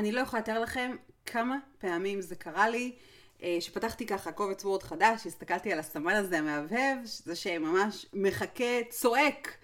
[0.00, 0.96] אני לא יכולה לתאר לכם
[1.26, 2.92] כמה פעמים זה קרה לי,
[3.42, 9.56] אה, שפתחתי ככה קובץ וורד חדש, הסתכלתי על הסמן הזה המהבהב, זה שממש מחכה, צועק,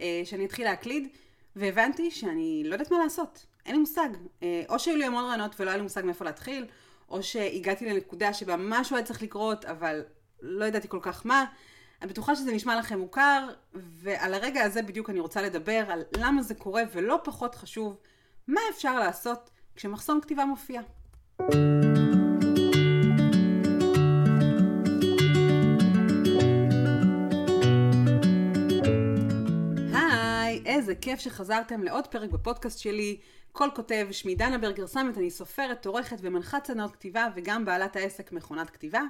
[0.00, 1.08] אה, שאני אתחיל להקליד,
[1.56, 3.46] והבנתי שאני לא יודעת מה לעשות.
[3.66, 4.08] אין לי מושג.
[4.42, 6.66] אה, או שהיו לי המון רעיונות ולא היה לי מושג מאיפה להתחיל,
[7.08, 10.02] או שהגעתי לנקודה שבה משהו היה צריך לקרות, אבל
[10.40, 11.44] לא ידעתי כל כך מה.
[12.02, 16.42] אני בטוחה שזה נשמע לכם מוכר, ועל הרגע הזה בדיוק אני רוצה לדבר על למה
[16.42, 17.96] זה קורה, ולא פחות חשוב,
[18.48, 20.80] מה אפשר לעשות כשמחסום כתיבה מופיע.
[29.92, 33.20] היי, איזה כיף שחזרתם לעוד פרק בפודקאסט שלי.
[33.52, 38.32] כל כותב, שמי דנה ברגר סמט, אני סופרת, עורכת ומנחת סדנאות כתיבה וגם בעלת העסק
[38.32, 39.02] מכונת כתיבה.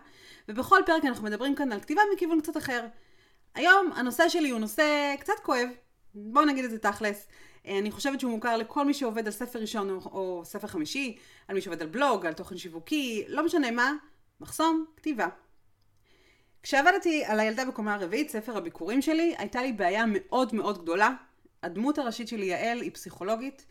[0.48, 2.86] ובכל פרק אנחנו מדברים כאן על כתיבה מכיוון קצת אחר.
[3.54, 5.68] היום הנושא שלי הוא נושא קצת כואב,
[6.14, 7.26] בואו נגיד את זה תכלס.
[7.66, 11.16] אני חושבת שהוא מוכר לכל מי שעובד על ספר ראשון או, או ספר חמישי,
[11.48, 13.92] על מי שעובד על בלוג, על תוכן שיווקי, לא משנה מה,
[14.40, 15.28] מחסום כתיבה.
[16.62, 21.10] כשעבדתי על הילדה בקומה הרביעית, ספר הביקורים שלי, הייתה לי בעיה מאוד מאוד גדולה.
[21.62, 23.66] הדמות הראשית שלי, יעל, היא פסיכולוגית,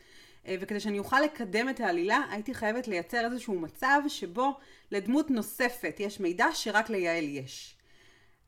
[0.48, 4.58] אה, וכדי שאני אוכל לקדם את העלילה, הייתי חייבת לייצר איזשהו מצב שבו
[4.92, 7.78] לדמות נוספת יש מידע שרק ליעל יש.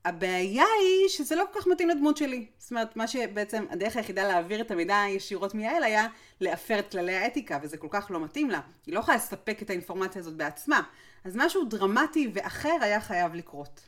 [0.06, 2.46] הבעיה היא שזה לא כל כך מתאים לדמות שלי.
[2.58, 6.08] זאת אומרת, מה שבעצם הדרך היחידה להעביר את המידע ישירות מיעל היה
[6.42, 8.60] להפר את כללי האתיקה, וזה כל כך לא מתאים לה.
[8.86, 10.82] היא לא יכולה לספק את האינפורמציה הזאת בעצמה.
[11.24, 13.82] אז משהו דרמטי ואחר היה חייב לקרות.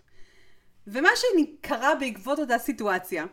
[0.87, 3.25] ומה שקרה בעקבות אותה סיטואציה,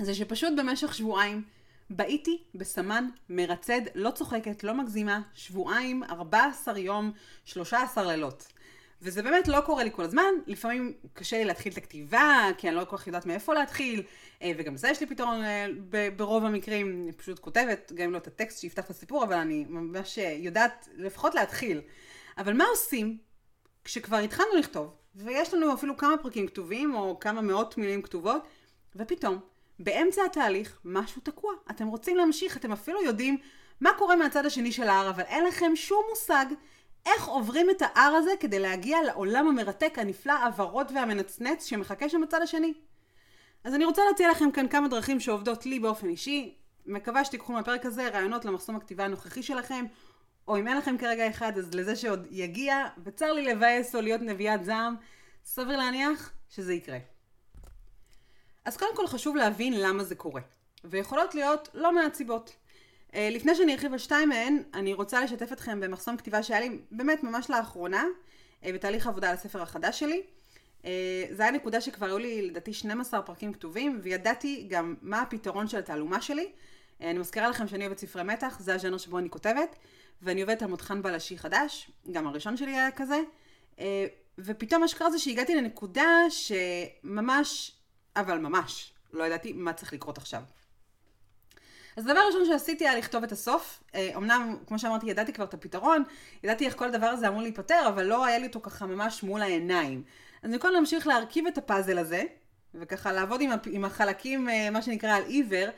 [0.00, 1.42] זה שפשוט במשך שבועיים
[1.90, 7.12] בעיתי בסמן מרצד, לא צוחקת, לא מגזימה, שבועיים, 14 יום,
[7.44, 8.53] 13 לילות.
[9.02, 12.76] וזה באמת לא קורה לי כל הזמן, לפעמים קשה לי להתחיל את הכתיבה, כי אני
[12.76, 14.02] לא כל כך יודעת מאיפה להתחיל,
[14.42, 15.66] אה, וגם זה יש לי פתרון אה,
[16.16, 19.64] ברוב המקרים, אני פשוט כותבת, גם אם לא את הטקסט שיפתח את הסיפור, אבל אני
[19.68, 21.80] ממש אה, יודעת לפחות להתחיל.
[22.38, 23.18] אבל מה עושים
[23.84, 28.48] כשכבר התחלנו לכתוב, ויש לנו אפילו כמה פרקים כתובים, או כמה מאות מילים כתובות,
[28.96, 29.38] ופתאום,
[29.78, 31.54] באמצע התהליך, משהו תקוע.
[31.70, 33.38] אתם רוצים להמשיך, אתם אפילו יודעים
[33.80, 36.46] מה קורה מהצד השני של ההר, אבל אין לכם שום מושג
[37.06, 42.42] איך עוברים את ההר הזה כדי להגיע לעולם המרתק, הנפלא, הוורוד והמנצנץ שמחכה שם בצד
[42.42, 42.74] השני.
[43.64, 46.54] אז אני רוצה להציע לכם כאן כמה דרכים שעובדות לי באופן אישי.
[46.86, 49.84] מקווה שתיקחו מהפרק הזה רעיונות למחסום הכתיבה הנוכחי שלכם,
[50.48, 54.20] או אם אין לכם כרגע אחד, אז לזה שעוד יגיע, וצר לי לבאס או להיות
[54.20, 54.96] נביאת זעם,
[55.44, 56.98] סביר להניח שזה יקרה.
[58.64, 60.40] אז קודם כל חשוב להבין למה זה קורה,
[60.84, 62.56] ויכולות להיות לא מעט סיבות.
[63.14, 66.78] אה, לפני שאני ארחיב על שתיים מהן, אני רוצה לשתף אתכם במחסום כתיבה שהיה לי
[66.90, 68.04] באמת ממש לאחרונה,
[68.64, 70.22] אה, בתהליך עבודה על הספר החדש שלי.
[70.84, 75.68] אה, זה היה נקודה שכבר היו לי לדעתי 12 פרקים כתובים, וידעתי גם מה הפתרון
[75.68, 76.52] של התעלומה שלי.
[77.00, 79.76] אני מזכירה לכם שאני אוהבת ספרי מתח, זה הז'אנר שבו אני כותבת,
[80.22, 83.20] ואני עובדת על מותחן בלשי חדש, גם הראשון שלי היה כזה.
[84.38, 87.72] ופתאום מה שקרה זה שהגעתי לנקודה שממש,
[88.16, 90.42] אבל ממש, לא ידעתי מה צריך לקרות עכשיו.
[91.96, 93.82] אז הדבר הראשון שעשיתי היה לכתוב את הסוף.
[93.94, 96.04] אה, אמנם, כמו שאמרתי, ידעתי כבר את הפתרון,
[96.44, 99.42] ידעתי איך כל הדבר הזה אמור להיפתר, אבל לא היה לי אותו ככה ממש מול
[99.42, 100.02] העיניים.
[100.42, 102.22] אז במקום להמשיך להרכיב את הפאזל הזה,
[102.74, 105.68] וככה לעבוד עם, עם החלקים, אה, מה שנקרא, על עיוור,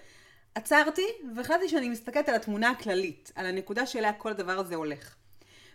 [0.54, 1.06] עצרתי
[1.37, 5.15] והחלטתי שאני מסתכלת על התמונה הכללית, על הנקודה שאליה כל הדבר הזה הולך.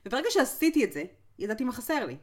[0.05, 1.03] וברגע שעשיתי את זה,
[1.39, 2.17] ידעתי מה חסר לי.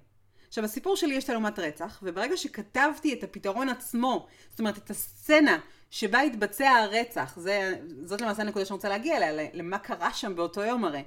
[0.49, 5.59] עכשיו, בסיפור שלי יש תעלומת רצח, וברגע שכתבתי את הפתרון עצמו, זאת אומרת, את הסצנה
[5.91, 10.61] שבה התבצע הרצח, זה, זאת למעשה הנקודה שאני רוצה להגיע אליה, למה קרה שם באותו
[10.63, 11.03] יום הרי.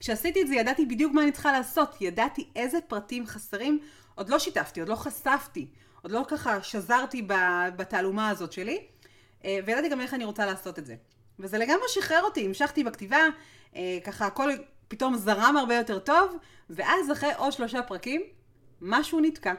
[0.00, 3.78] כשעשיתי את זה ידעתי בדיוק מה אני צריכה לעשות, ידעתי איזה פרטים חסרים,
[4.14, 5.66] עוד לא שיתפתי, עוד לא חשפתי,
[6.02, 7.26] עוד לא ככה שזרתי
[7.76, 8.80] בתעלומה הזאת שלי,
[9.44, 10.94] אה, וידעתי גם איך אני רוצה לעשות את זה.
[11.38, 13.26] וזה לגמרי שחרר אותי, המשכתי בכתיבה,
[13.76, 14.50] אה, ככה הכל
[14.88, 16.36] פתאום זרם הרבה יותר טוב,
[16.70, 18.22] ואז אחרי עוד שלושה פרקים,
[18.80, 19.54] משהו נתקע.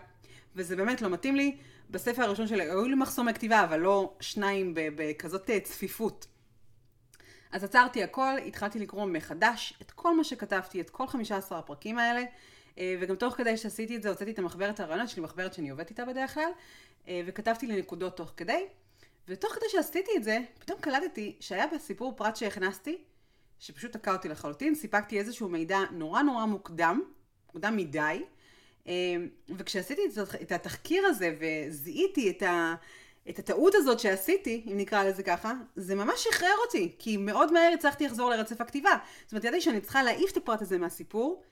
[0.56, 1.58] וזה באמת לא מתאים לי.
[1.92, 6.28] בספר הראשון שלי היו לי מחסומי כתיבה, אבל לא שניים בכזאת אה, צפיפות.
[7.52, 12.24] אז עצרתי הכל, התחלתי לקרוא מחדש את כל מה שכתבתי, את כל 15 הפרקים האלה,
[12.78, 15.90] אה, וגם תוך כדי שעשיתי את זה, הוצאתי את המחברת הרעיונות שלי, מחברת שאני עובדת
[15.90, 16.52] איתה בדרך כלל,
[17.08, 18.66] אה, וכתבתי לי נקודות תוך כדי,
[19.28, 22.98] ותוך כדי שעשיתי את זה, פתאום קלטתי שהיה בסיפור פרט שהכנסתי,
[23.60, 27.02] שפשוט תקע אותי לחלוטין, סיפקתי איזשהו מידע נורא נורא מוקדם,
[27.46, 28.24] מוקדם מדי,
[29.58, 30.02] וכשעשיתי
[30.42, 32.76] את התחקיר הזה וזיהיתי את, ה,
[33.30, 37.72] את הטעות הזאת שעשיתי, אם נקרא לזה ככה, זה ממש שחרר אותי, כי מאוד מהר
[37.74, 38.92] הצלחתי לחזור לרצף הכתיבה.
[39.24, 41.44] זאת אומרת, ידעתי שאני צריכה להעיף את הפרט הזה מהסיפור,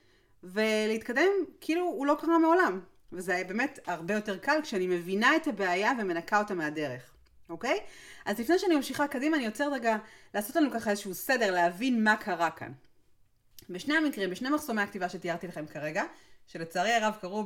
[0.42, 1.30] ולהתקדם
[1.60, 2.80] כאילו הוא לא קרה מעולם.
[3.12, 7.12] וזה היה באמת הרבה יותר קל כשאני מבינה את הבעיה ומנקה אותה מהדרך,
[7.48, 7.78] אוקיי?
[8.24, 9.96] אז לפני שאני ממשיכה קדימה, אני עוצר רגע
[10.34, 12.72] לעשות לנו ככה איזשהו סדר, להבין מה קרה כאן.
[13.70, 16.04] בשני המקרים, בשני מחסומי הכתיבה שתיארתי לכם כרגע,
[16.52, 17.44] שלצערי הרב קרו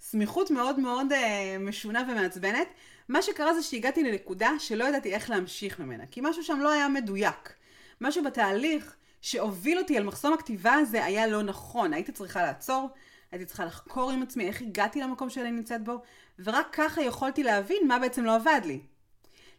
[0.00, 2.68] בסמיכות מאוד מאוד אה, משונה ומעצבנת,
[3.08, 6.88] מה שקרה זה שהגעתי לנקודה שלא ידעתי איך להמשיך ממנה, כי משהו שם לא היה
[6.88, 7.54] מדויק.
[8.00, 11.92] משהו בתהליך שהוביל אותי על מחסום הכתיבה הזה היה לא נכון.
[11.92, 12.88] הייתי צריכה לעצור,
[13.32, 16.02] הייתי צריכה לחקור עם עצמי איך הגעתי למקום שאני נמצאת בו,
[16.38, 18.80] ורק ככה יכולתי להבין מה בעצם לא עבד לי.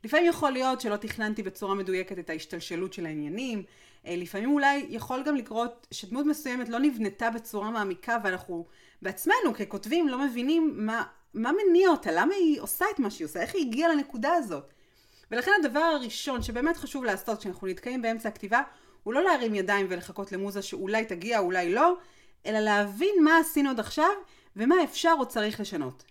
[0.04, 3.64] לפעמים יכול להיות שלא תכננתי בצורה מדויקת את ההשתלשלות של העניינים,
[4.07, 8.66] לפעמים אולי יכול גם לקרות שדמות מסוימת לא נבנתה בצורה מעמיקה ואנחנו
[9.02, 11.04] בעצמנו ככותבים לא מבינים מה,
[11.34, 14.74] מה מניע אותה, למה היא עושה את מה שהיא עושה, איך היא הגיעה לנקודה הזאת.
[15.31, 18.62] ולכן הדבר הראשון שבאמת חשוב לעשות כשאנחנו נתקעים באמצע הכתיבה
[19.04, 21.98] הוא לא להרים ידיים ולחכות למוזה שאולי תגיע, אולי לא,
[22.46, 24.10] אלא להבין מה עשינו עד עכשיו
[24.56, 26.04] ומה אפשר או צריך לשנות.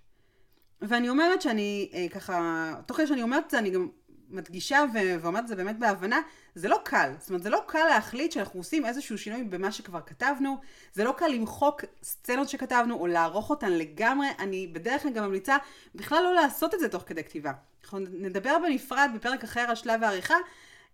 [0.82, 3.88] ואני אומרת שאני אה, ככה, תוך כדי שאני אומרת את זה, אני גם
[4.29, 6.21] מדגישה ו- ואומרת את זה באמת בהבנה,
[6.55, 7.12] זה לא קל.
[7.19, 10.56] זאת אומרת, זה לא קל להחליט שאנחנו עושים איזשהו שינוי במה שכבר כתבנו,
[10.93, 14.26] זה לא קל למחוק סצנות שכתבנו או לערוך אותן לגמרי.
[14.38, 15.56] אני בדרך כלל גם ממליצה
[15.94, 17.53] בכלל לא לעשות את זה תוך כדי כתיבה.
[17.85, 20.37] אנחנו נדבר בנפרד בפרק אחר על שלב העריכה,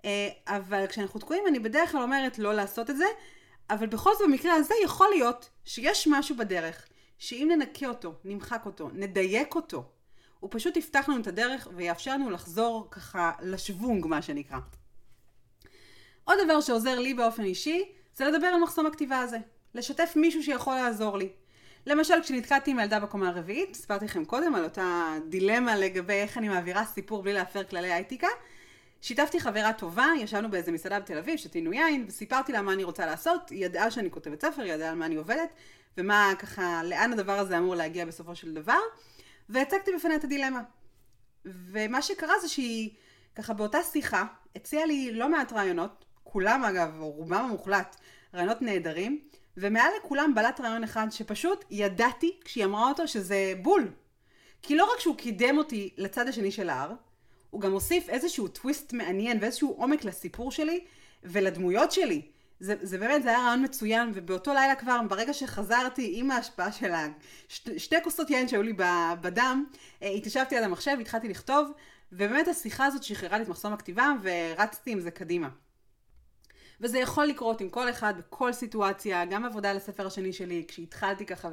[0.05, 3.05] אה, אבל כשאנחנו תקועים אני בדרך כלל אומרת לא לעשות את זה,
[3.71, 6.87] אבל בכל זאת במקרה הזה יכול להיות שיש משהו בדרך,
[7.19, 9.85] שאם ננקה אותו, נמחק אותו, נדייק אותו,
[10.41, 14.59] הוא פשוט יפתח לנו את הדרך ויאפשר לנו לחזור ככה לשוונג, מה שנקרא.
[16.25, 19.39] עוד דבר שעוזר לי באופן אישי, זה לדבר על מחסום הכתיבה הזה.
[19.75, 21.29] לשתף מישהו שיכול לעזור לי.
[21.87, 26.49] למשל, כשנתקעתי עם הילדה בקומה הרביעית, סיפרתי לכם קודם על אותה דילמה לגבי איך אני
[26.49, 28.29] מעבירה סיפור בלי להפר כללי האתיקה.
[29.03, 33.07] שיתפתי חברה טובה, ישבנו באיזה מסעדה בתל אביב, שתינו יין, וסיפרתי לה מה אני רוצה
[33.07, 35.49] לעשות, היא ידעה שאני כותבת ספר, היא ידעה על מה אני עובדת,
[35.99, 38.79] ומה ככה, לאן הדבר הזה אמור להגיע בסופו של דבר,
[39.51, 40.63] והצגתי בפניה את הדילמה.
[41.45, 42.91] ומה שקרה זה שהיא,
[43.35, 44.25] ככה באותה שיחה,
[44.57, 47.97] הציעה לי לא מעט רעיונות, כולם אגב, או רובם המוחלט,
[48.35, 49.21] רעיונות נהדרים,
[49.57, 53.93] ומעל לכולם בלט רעיון אחד שפשוט ידעתי כשהיא אמרה אותו שזה בול.
[54.63, 56.93] כי לא רק שהוא קידם אותי לצד השני של ההר,
[57.51, 60.85] הוא גם הוסיף איזשהו טוויסט מעניין ואיזשהו עומק לסיפור שלי
[61.23, 62.23] ולדמויות שלי.
[62.61, 66.93] זה, זה באמת, זה היה רעיון מצוין, ובאותו לילה כבר, ברגע שחזרתי עם ההשפעה של
[67.51, 68.73] השתי שתי כוסות יין שהיו לי
[69.21, 69.65] בדם,
[70.03, 71.71] אה, התיישבתי על המחשב, התחלתי לכתוב,
[72.13, 75.49] ובאמת השיחה הזאת שחררה לי את מחסום הכתיבה, ורצתי עם זה קדימה.
[76.81, 81.27] וזה יכול לקרות עם כל אחד בכל סיטואציה, גם עבודה על הספר השני שלי, כשהתחלתי
[81.27, 81.49] ככה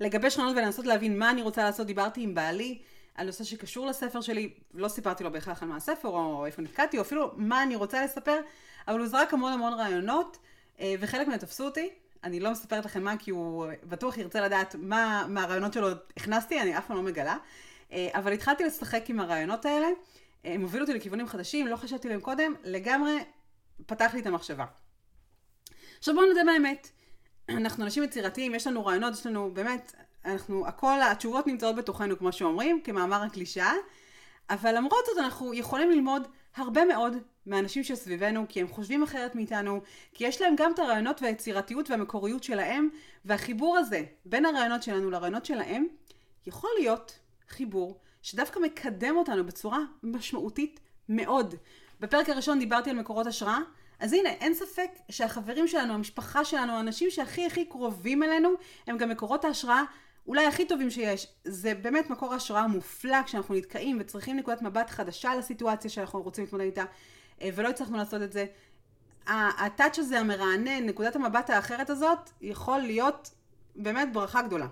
[0.00, 2.78] ולגבש רעיונות ולנסות להבין מה אני רוצה לעשות, דיברתי עם בעלי
[3.14, 6.96] על נושא שקשור לספר שלי, לא סיפרתי לו בהכרח על מה הספר או איפה נתקעתי,
[6.96, 8.40] או אפילו מה אני רוצה לספר,
[8.90, 10.38] אבל הוא זרק המון המון רעיונות,
[10.80, 11.90] אה, וחלק מהם תפסו אותי.
[12.24, 16.78] אני לא מספרת לכם מה, כי הוא בטוח ירצה לדעת מה מהרעיונות שלו הכנסתי, אני
[16.78, 17.36] אף פעם לא מגלה.
[17.92, 19.86] אה, אבל התחלתי לשחק עם הרעיונות האלה,
[20.44, 23.18] אה, הם הובילו אותי לכיוונים חדשים, לא חשבתי עליהם קודם, לגמרי
[23.86, 24.64] פתח לי את המחשבה.
[25.98, 26.88] עכשיו בואו נדע באמת,
[27.48, 29.94] אנחנו אנשים יצירתיים, יש לנו רעיונות, יש לנו באמת,
[30.24, 33.72] אנחנו, הכל, התשובות נמצאות בתוכנו כמו שאומרים, כמאמר הקלישאה,
[34.50, 37.16] אבל למרות זאת אנחנו יכולים ללמוד הרבה מאוד
[37.46, 39.80] מהאנשים שסביבנו, כי הם חושבים אחרת מאיתנו,
[40.14, 42.88] כי יש להם גם את הרעיונות והיצירתיות והמקוריות שלהם,
[43.24, 45.86] והחיבור הזה בין הרעיונות שלנו לרעיונות שלהם,
[46.46, 47.18] יכול להיות
[47.48, 51.54] חיבור שדווקא מקדם אותנו בצורה משמעותית מאוד.
[52.00, 53.58] בפרק הראשון דיברתי על מקורות השראה,
[54.00, 58.50] אז הנה, אין ספק שהחברים שלנו, המשפחה שלנו, האנשים שהכי הכי קרובים אלינו,
[58.86, 59.82] הם גם מקורות ההשראה
[60.26, 61.26] אולי הכי טובים שיש.
[61.44, 66.64] זה באמת מקור השראה מופלא כשאנחנו נתקעים וצריכים נקודת מבט חדשה לסיטואציה שאנחנו רוצים להתמודד
[66.64, 66.84] איתה,
[67.42, 68.46] אה, ולא הצלחנו לעשות את זה.
[69.26, 73.30] הטאץ' הזה המרענן, נקודת המבט האחרת הזאת, יכול להיות
[73.76, 74.66] באמת ברכה גדולה.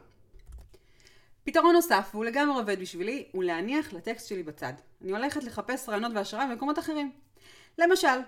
[1.45, 4.73] פתרון נוסף, והוא לגמרי עובד בשבילי, הוא להניח לטקסט שלי בצד.
[5.03, 7.13] אני הולכת לחפש רעיונות והשראה במקומות אחרים.
[7.79, 8.19] למשל,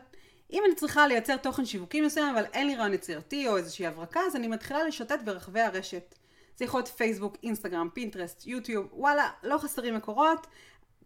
[0.53, 4.21] אם אני צריכה לייצר תוכן שיווקי מסוים, אבל אין לי רעיון יצירתי או איזושהי הברקה,
[4.27, 6.15] אז אני מתחילה לשוטט ברחבי הרשת.
[6.61, 10.47] זה יכול להיות פייסבוק, אינסטגרם, פינטרסט, יוטיוב, וואלה, לא חסרים מקורות.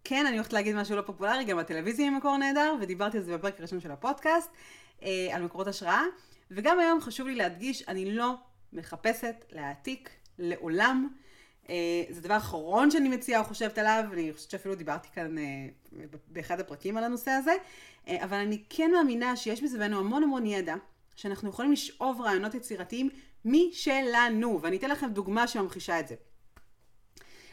[0.04, 3.38] כן, אני הולכת להגיד משהו לא פופולרי, גם הטלוויזיה היא מקור נהדר, ודיברתי על זה
[3.38, 4.50] בפרק הראשון של הפודקאסט,
[5.02, 6.02] אה, על מקורות השראה.
[6.50, 8.34] וגם היום חשוב לי להדגיש, אני לא
[8.72, 11.08] מחפשת להעתיק לעולם.
[11.70, 15.44] אה, זה דבר אחרון שאני מציעה או חושבת עליו, אני חושבת שאפילו דיברתי כאן אה,
[16.28, 17.54] באחד הפרקים על הנושא הזה,
[18.08, 20.74] אה, אבל אני כן מאמינה שיש מסביבנו המון המון ידע,
[21.16, 23.10] שאנחנו יכולים לשאוב רעיונות יצירתיים
[23.44, 26.14] משלנו, ואני אתן לכם דוגמה שממחישה את זה.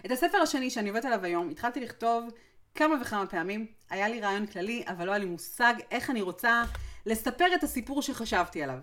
[0.05, 2.29] את הספר השני שאני עובדת עליו היום, התחלתי לכתוב
[2.75, 6.63] כמה וכמה פעמים, היה לי רעיון כללי, אבל לא היה לי מושג איך אני רוצה
[7.05, 8.77] לספר את הסיפור שחשבתי עליו.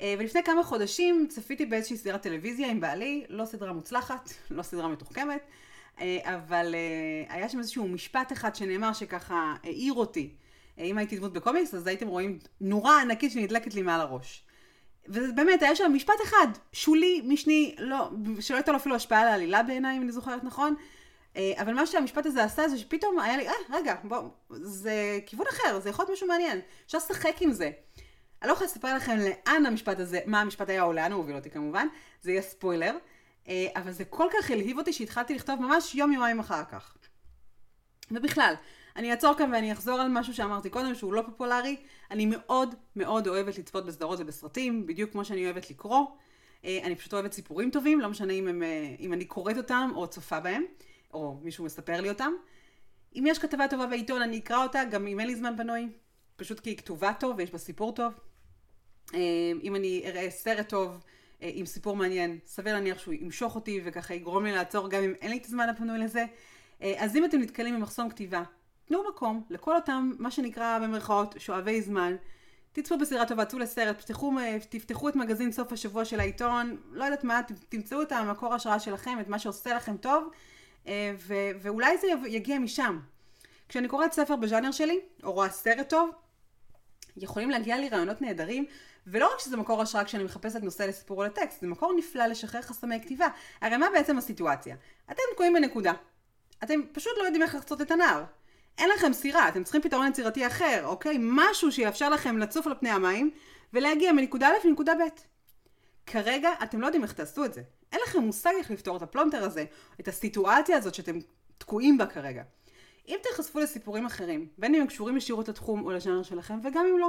[0.00, 4.88] אה, ולפני כמה חודשים צפיתי באיזושהי סדרת טלוויזיה עם בעלי, לא סדרה מוצלחת, לא סדרה
[4.88, 5.42] מתוחכמת,
[6.00, 10.34] אה, אבל אה, היה שם איזשהו משפט אחד שנאמר שככה העיר אותי.
[10.78, 14.44] אם הייתי דמות בקומיקס, אז הייתם רואים נורה ענקית שנדלקת לי מעל הראש.
[15.12, 19.62] ובאמת, היה שם משפט אחד, שולי, משני, לא, שלא הייתה לו אפילו השפעה על העלילה
[19.62, 20.74] בעיניי, אם אני זוכרת נכון.
[21.36, 25.46] אה, אבל מה שהמשפט הזה עשה זה שפתאום היה לי, אה, רגע, בוא, זה כיוון
[25.50, 26.60] אחר, זה יכול להיות משהו מעניין.
[26.86, 27.70] אפשר לשחק עם זה.
[28.42, 31.36] אני לא יכולה לספר לכם לאן המשפט הזה, מה המשפט היה או לאן הוא הוביל
[31.36, 31.86] אותי כמובן,
[32.22, 32.96] זה יהיה ספוילר.
[33.48, 36.96] אה, אבל זה כל כך הלהיב אותי שהתחלתי לכתוב ממש יום יומיים אחר כך.
[38.10, 38.54] ובכלל,
[38.96, 41.76] אני אעצור כאן ואני אחזור על משהו שאמרתי קודם שהוא לא פופולרי.
[42.10, 46.06] אני מאוד מאוד אוהבת לצפות בסדרות ובסרטים, בדיוק כמו שאני אוהבת לקרוא.
[46.64, 49.90] אה, אני פשוט אוהבת סיפורים טובים, לא משנה אם, הם, אה, אם אני קוראת אותם
[49.94, 50.64] או צופה בהם,
[51.14, 52.32] או מישהו מספר לי אותם.
[53.16, 55.88] אם יש כתבה טובה בעיתון, אני אקרא אותה, גם אם אין לי זמן פנוי,
[56.36, 58.12] פשוט כי היא כתובה טוב ויש בה סיפור טוב.
[59.62, 61.00] אם אני אראה סרט טוב,
[61.42, 65.14] אה, עם סיפור מעניין, סביר להניח שהוא ימשוך אותי וככה יגרום לי לעצור גם אם
[65.20, 66.24] אין לי את הזמן הפנוי לזה.
[66.82, 68.42] אה, אז אם אתם נתקלים במחסום כתיבה,
[68.90, 72.16] תנו מקום לכל אותם, מה שנקרא במרכאות, שואבי זמן.
[72.72, 74.32] תצפו בסדרה טובה, צאו לסרט, תפתחו,
[74.68, 79.20] תפתחו את מגזין סוף השבוע של העיתון, לא יודעת מה, תמצאו את המקור ההשראה שלכם,
[79.20, 80.30] את מה שעושה לכם טוב,
[80.86, 82.98] אה, ו- ואולי זה יגיע משם.
[83.68, 86.10] כשאני קוראת ספר בז'אנר שלי, או רואה סרט טוב,
[87.16, 88.66] יכולים להגיע לי רעיונות נהדרים
[89.06, 92.62] ולא רק שזה מקור השראה כשאני מחפשת נושא לסיפור או לטקסט, זה מקור נפלא לשחרר
[92.62, 93.28] חסמי כתיבה.
[93.60, 94.76] הרי מה בעצם הסיטואציה?
[95.10, 95.92] אתם תקועים בנקודה.
[96.64, 98.24] אתם פשוט לא יודעים איך לחצות את הנהר.
[98.78, 101.16] אין לכם סירה, אתם צריכים פתרון יצירתי אחר, אוקיי?
[101.20, 103.30] משהו שיאפשר לכם לצוף על פני המים
[103.72, 105.20] ולהגיע מנקודה א' לנקודה ב'.
[106.06, 107.62] כרגע אתם לא יודעים איך תעשו את זה.
[107.92, 109.64] אין לכם מושג איך לפתור את הפלונטר הזה,
[110.00, 111.18] את הסיטואציה הזאת שאתם
[111.58, 112.42] תקועים בה כרגע.
[113.08, 116.98] אם תחשפו לסיפורים אחרים, בין אם הם קשורים ישירות לתחום או לז'אנר שלכם, וגם אם
[116.98, 117.08] לא,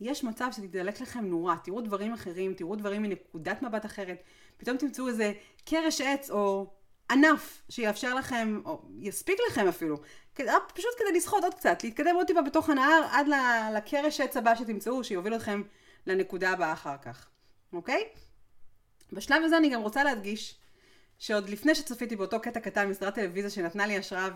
[0.00, 4.22] יש מצב שתדלק לכם נורה, תראו דברים אחרים, תראו דברים מנקודת מבט אחרת,
[4.56, 5.32] פתאום תמצאו איזה
[5.64, 6.66] קרש עץ או
[7.10, 9.96] ענף שיאפשר לכם, או יספיק לכם אפילו,
[10.34, 13.26] כדי, פשוט כדי לשחות עוד קצת, להתקדם עוד טיפה בתוך הנהר עד
[13.74, 15.62] לקרש עץ הבא שתמצאו, שיוביל אתכם
[16.06, 17.28] לנקודה הבאה אחר כך,
[17.72, 18.04] אוקיי?
[19.12, 20.58] בשלב הזה אני גם רוצה להדגיש
[21.18, 24.28] שעוד לפני שצפיתי באותו קטע קטן מסדרת טלוויזיה שנתנה לי השראה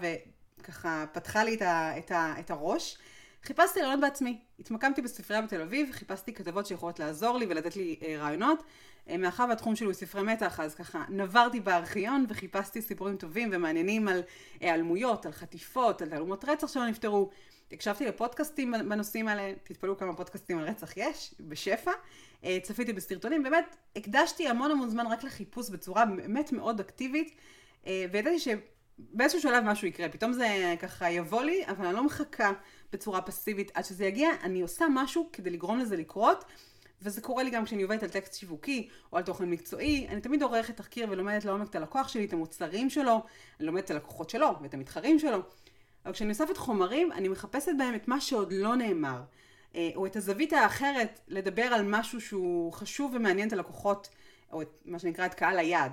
[0.61, 2.99] וככה פתחה לי את, ה, את, ה, את הראש,
[3.43, 4.41] חיפשתי רעיונות בעצמי.
[4.59, 8.63] התמקמתי בספרייה בתל אביב, חיפשתי כתבות שיכולות לעזור לי ולתת לי אה, רעיונות.
[9.09, 14.09] אה, מאחר והתחום שלי הוא ספרי מתח, אז ככה נברתי בארכיון וחיפשתי סיפורים טובים ומעניינים
[14.09, 14.23] על
[14.61, 17.31] היעלמויות, על חטיפות, על תעלומות רצח שלא נפתרו.
[17.73, 21.91] הקשבתי לפודקאסטים בנושאים האלה, תתפלאו כמה פודקאסטים על רצח יש, בשפע.
[22.45, 27.37] אה, צפיתי בסרטונים, באמת הקדשתי המון המון זמן רק לחיפוש בצורה באמת מאוד אקטיבית,
[27.87, 28.49] אה, וידעתי ש...
[28.99, 32.53] באיזשהו שלב משהו יקרה, פתאום זה ככה יבוא לי, אבל אני לא מחכה
[32.93, 36.45] בצורה פסיבית עד שזה יגיע, אני עושה משהו כדי לגרום לזה לקרות,
[37.03, 40.43] וזה קורה לי גם כשאני עובדת על טקסט שיווקי או על תוכן מקצועי, אני תמיד
[40.43, 43.23] עורכת תחקיר ולומדת לעומק את הלקוח שלי, את המוצרים שלו,
[43.61, 45.39] אני לומדת את הלקוחות שלו ואת המתחרים שלו,
[46.05, 49.23] אבל כשאני אוספת חומרים, אני מחפשת בהם את מה שעוד לא נאמר,
[49.75, 54.09] אה, או את הזווית האחרת לדבר על משהו שהוא חשוב ומעניין את הלקוחות,
[54.53, 55.93] או את מה שנקרא את קהל היעד.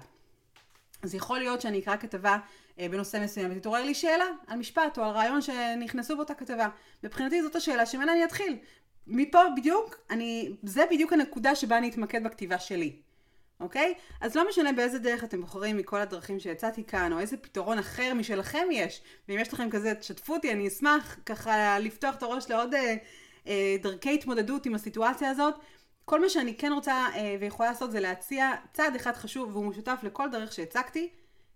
[1.03, 2.37] אז יכול להיות שאני אקרא כתבה
[2.79, 6.69] אה, בנושא מסוים ותתעורר לי שאלה על משפט או על רעיון שנכנסו באותה כתבה.
[7.03, 8.57] מבחינתי זאת השאלה שממנה אני אתחיל.
[9.09, 12.95] מפה בדיוק, אני, זה בדיוק הנקודה שבה אני אתמקד בכתיבה שלי.
[13.59, 13.93] אוקיי?
[14.21, 18.13] אז לא משנה באיזה דרך אתם בוחרים מכל הדרכים שהצעתי כאן, או איזה פתרון אחר
[18.13, 22.73] משלכם יש, ואם יש לכם כזה, תשתפו אותי, אני אשמח ככה לפתוח את הראש לעוד
[22.73, 22.95] אה,
[23.47, 25.55] אה, דרכי התמודדות עם הסיטואציה הזאת.
[26.05, 29.99] כל מה שאני כן רוצה אה, ויכולה לעשות זה להציע צעד אחד חשוב והוא משותף
[30.03, 31.09] לכל דרך שהצגתי,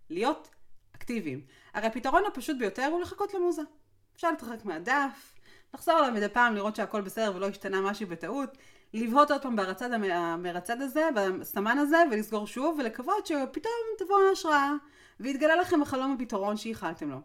[0.10, 0.50] להיות
[0.96, 1.42] אקטיביים.
[1.74, 3.62] הרי הפתרון הפשוט ביותר הוא לחכות למוזה.
[4.16, 5.33] אפשר להתרחק מהדף,
[5.74, 8.58] לחזור עליו מדי פעם לראות שהכל בסדר ולא השתנה משהו בטעות,
[8.94, 14.72] לבהות עוד פעם ברצד המרצד הזה, בסמן הזה, ולסגור שוב, ולקוות שפתאום תבוא ההשראה,
[15.20, 17.18] ויתגלה לכם החלום הפתרון שייחלתם לו.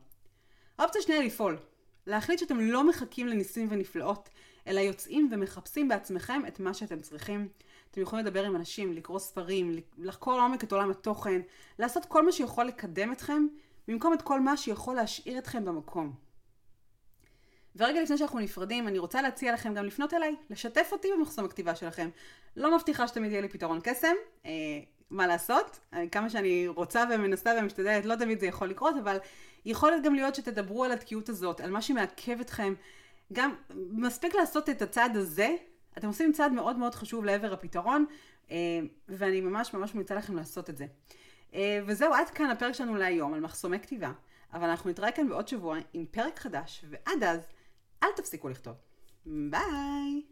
[0.79, 1.59] האופציה שנייה לפעול.
[2.07, 4.29] להחליט שאתם לא מחכים לניסים ונפלאות,
[4.67, 7.49] אלא יוצאים ומחפשים בעצמכם את מה שאתם צריכים.
[7.91, 11.41] אתם יכולים לדבר עם אנשים, לקרוא ספרים, לחקור לעומק את עולם התוכן,
[11.79, 13.47] לעשות כל מה שיכול לקדם אתכם,
[13.89, 16.28] במקום את כל מה שיכול להשאיר אתכם במקום.
[17.79, 21.75] ורגע לפני שאנחנו נפרדים, אני רוצה להציע לכם גם לפנות אליי, לשתף אותי במחסום הכתיבה
[21.75, 22.09] שלכם.
[22.57, 24.15] לא מבטיחה שתמיד יהיה לי פתרון קסם,
[24.47, 24.51] אה,
[25.11, 29.19] מה לעשות, אה, כמה שאני רוצה ומנסה ומשתדלת, לא תמיד זה יכול לקרות, אבל
[29.65, 32.75] יכול גם להיות שתדברו על התקיעות הזאת, על מה שמעכב אתכם.
[33.33, 33.55] גם
[33.91, 35.55] מספיק לעשות את הצעד הזה,
[35.99, 38.05] אתם עושים צעד מאוד מאוד חשוב לעבר הפתרון,
[38.51, 38.57] אה,
[39.09, 40.87] ואני ממש ממש ממליצה לכם לעשות את זה.
[41.55, 44.13] אה, וזהו, עד כאן הפרק שלנו להיום על מחסומי כתיבה,
[44.55, 47.41] אבל אנחנו נתראה כאן בעוד שבוע עם פרק חדש, ועד אז,
[48.03, 48.75] אל תפסיקו לכתוב.
[49.27, 50.23] ביי!